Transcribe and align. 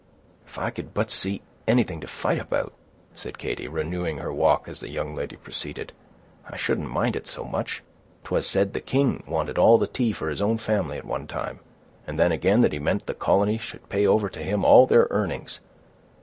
"If 0.47 0.57
I 0.57 0.71
could 0.71 0.95
but 0.95 1.11
see 1.11 1.43
anything 1.67 2.01
to 2.01 2.07
fight 2.07 2.39
about," 2.41 2.73
said 3.13 3.37
Katy, 3.37 3.67
renewing 3.67 4.17
her 4.17 4.33
walk 4.33 4.67
as 4.67 4.79
the 4.79 4.89
young 4.89 5.13
lady 5.13 5.35
proceeded, 5.35 5.93
"I 6.49 6.57
shouldn't 6.57 6.89
mind 6.89 7.15
it 7.15 7.27
so 7.27 7.43
much. 7.45 7.83
'Twas 8.23 8.47
said 8.47 8.73
the 8.73 8.81
king 8.81 9.21
wanted 9.27 9.59
all 9.59 9.77
the 9.77 9.85
tea 9.85 10.11
for 10.11 10.31
his 10.31 10.41
own 10.41 10.57
family, 10.57 10.97
at 10.97 11.05
one 11.05 11.27
time; 11.27 11.59
and 12.07 12.17
then 12.17 12.31
again, 12.31 12.61
that 12.61 12.73
he 12.73 12.79
meant 12.79 13.05
the 13.05 13.13
colonies 13.13 13.61
should 13.61 13.89
pay 13.89 14.07
over 14.07 14.27
to 14.27 14.39
him 14.41 14.65
all 14.65 14.87
their 14.87 15.05
earnings. 15.11 15.59